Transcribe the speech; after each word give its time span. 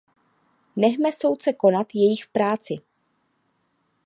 Nechme 0.75 1.11
soudce 1.11 1.53
konat 1.53 1.87
jejich 1.95 2.27
práci. 2.27 2.75